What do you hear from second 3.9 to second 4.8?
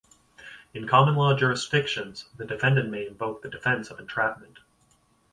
of entrapment.